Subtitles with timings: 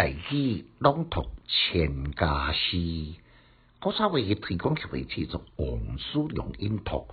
[0.00, 2.78] 大喜朗读千家诗，
[3.80, 7.06] 古早话推广协会制作王叔良音读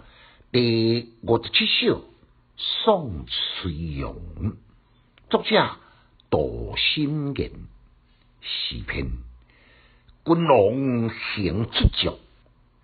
[0.53, 1.99] 第五十七首
[2.55, 4.13] 《送崔杨》，
[5.29, 5.75] 作者
[6.29, 7.51] 杜心言，
[8.39, 9.11] 诗篇。
[10.23, 12.17] 君王行出足，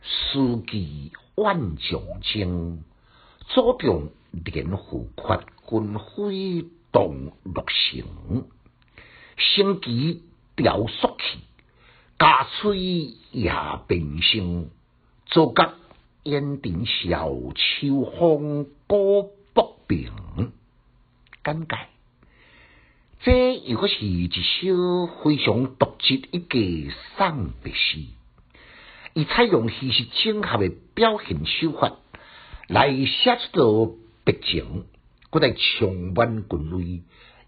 [0.01, 2.83] 书记万将征，
[3.47, 4.09] 祖宗
[4.43, 8.49] 连虎缺，军徽动六城。
[9.37, 10.21] 升旗
[10.55, 11.39] 调肃气，
[12.19, 12.77] 家吹
[13.31, 13.51] 夜
[13.87, 14.69] 平声，
[15.25, 15.73] 坐甲
[16.23, 20.51] 烟尘笑秋风过北平。
[21.43, 21.77] 简介，
[23.21, 27.99] 这又果是一首非常独特一个送别诗，
[29.13, 31.93] 以采用叙事整合的表现手法
[32.67, 34.85] 来写出个别情，
[35.29, 37.01] 搁来充满军威，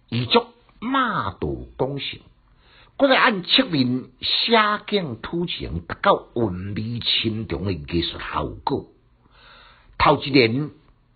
[0.09, 0.45] 以足。
[0.81, 1.47] 马道
[1.95, 2.19] 讲成，
[2.97, 4.51] 搁来按侧面写
[4.87, 8.87] 景图情，达到韵味深重的艺术效果。
[9.97, 10.71] 头一年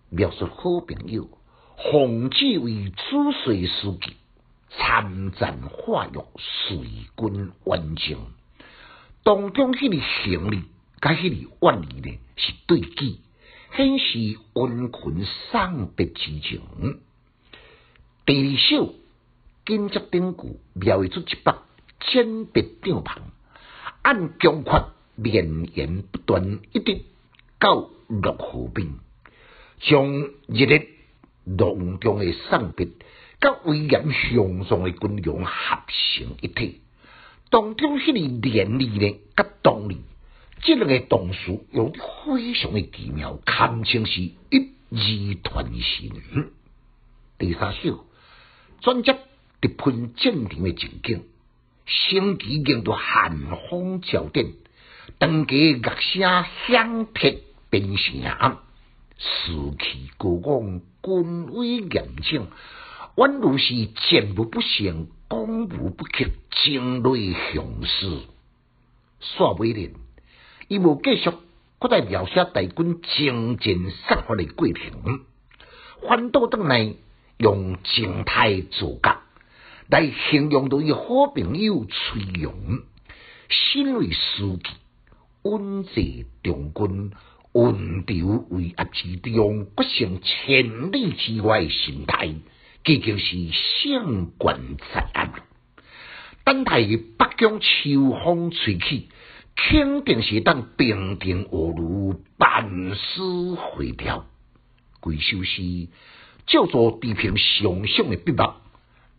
[0.08, 1.28] 描述好朋友，
[1.92, 4.14] 奉旨为主帅书记，
[4.70, 6.78] 参战化育，随
[7.16, 8.18] 军完成。
[9.22, 10.64] 当中迄个行李，
[11.00, 13.18] 甲迄个怨意呢，是对举，
[13.76, 16.60] 显示温群送别之情。
[18.26, 18.94] 第二首。
[19.66, 21.54] 紧接顶句，描绘出一百
[22.00, 23.18] 简别帐篷，
[24.02, 27.02] 按强阔绵延不断，一直
[27.58, 28.94] 到落河边，
[29.78, 30.88] 将热烈
[31.44, 32.88] 隆重的送别，
[33.40, 35.52] 甲威严雄壮的军容合
[35.88, 36.80] 成一体。
[37.50, 39.98] 当中迄个连理呢，甲动力，
[40.62, 46.50] 这两个动词用得非常的奇妙，堪称是一语传神。
[47.38, 48.06] 第三首，
[48.80, 49.12] 专辑。
[49.60, 51.22] 直喷正常诶情景，
[51.84, 54.52] 升旗迎到寒风照电，
[55.18, 57.34] 当家乐声响彻
[57.68, 58.58] 边城，
[59.18, 62.46] 士气高昂，军威严整，
[63.16, 68.20] 宛如是战无不胜，攻无不克，惊雷响势。
[69.20, 69.90] 煞尾呢，
[70.68, 71.30] 伊无继续，
[71.78, 75.20] 搁再描写大军精进杀伐诶过程，
[76.08, 76.94] 反倒倒来
[77.36, 79.19] 用静态做甲。
[79.90, 81.02] 来形容到伊好
[81.34, 82.54] 朋友崔勇，
[83.48, 84.70] 身为书记，
[85.42, 86.02] 稳坐
[86.44, 87.10] 中军，
[87.50, 92.32] 温调为压之中，不胜千里之外心态，
[92.84, 93.36] 这就是
[93.82, 94.60] 相关
[94.94, 95.32] 在案。
[96.44, 99.08] 等待北疆秋风吹起，
[99.56, 103.20] 肯定是当平定恶路，万事
[103.56, 104.24] 回调。
[105.00, 105.88] 归首诗
[106.46, 108.54] 叫做地平上相的笔墨。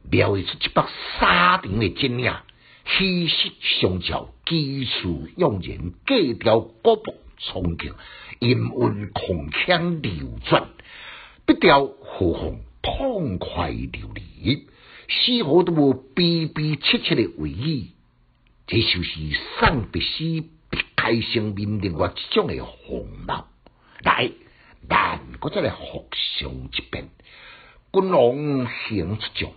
[0.09, 0.83] 描绘出一幅
[1.19, 2.43] 沙场的景象，
[2.85, 7.93] 气势相交，基础用人，格调高步冲劲，
[8.39, 10.69] 音韵空腔流转，
[11.45, 14.67] 笔调和风痛快流利，
[15.07, 17.91] 丝毫都无逼逼切切的回忆。
[18.67, 19.19] 这就是
[19.59, 22.55] 送别诗别开生命另外一种的
[22.87, 23.47] 风貌。
[24.03, 24.31] 来，
[24.89, 26.07] 咱搁再来复
[26.39, 27.09] 诵一遍：
[27.93, 29.51] 君王行出将。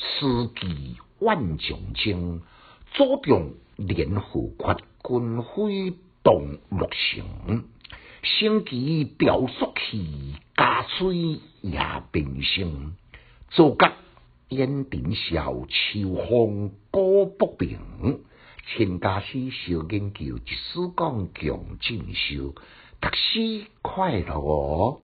[0.00, 2.40] 司机万将征，
[2.94, 7.64] 祖宗连虎缺，军徽动六城。
[8.22, 12.94] 升旗调肃气，家吹夜平声。
[13.50, 13.92] 坐甲
[14.48, 17.78] 烟尘笑，秋风歌不平。
[18.66, 22.54] 千家诗小研究，一书讲强进修，
[23.00, 24.98] 读书快乐哦。